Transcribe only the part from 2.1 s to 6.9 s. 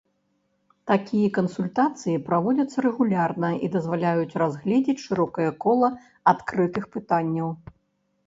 праводзяцца рэгулярна і дазваляюць разгледзець шырокае кола адкрытых